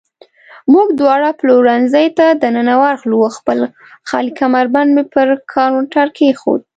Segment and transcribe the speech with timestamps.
[0.73, 3.59] موږ دواړه پلورنځۍ ته دننه ورغلو، خپل
[4.09, 6.61] خالي کمربند مې پر کاونټر کېښود.